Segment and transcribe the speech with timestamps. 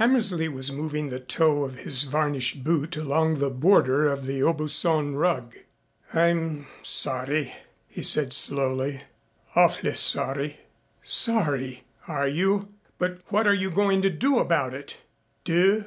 [0.00, 5.16] Hammersley was moving the toe of his varnished boot along the border of the Aubusson
[5.16, 5.54] rug.
[6.14, 7.54] "I'm sorry,"
[7.86, 9.02] he said slowly.
[9.54, 10.60] "Awf'ly sorry."
[11.02, 11.84] "Sorry!
[12.08, 12.68] Are you?
[12.98, 14.96] But what are you going to do about it?"
[15.44, 15.84] "Do?"